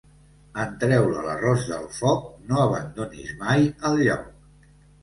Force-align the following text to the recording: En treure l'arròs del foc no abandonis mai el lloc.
En 0.63 0.71
treure 0.83 1.19
l'arròs 1.27 1.67
del 1.73 1.85
foc 1.99 2.27
no 2.53 2.59
abandonis 2.65 3.39
mai 3.47 3.71
el 3.93 4.05
lloc. 4.07 4.31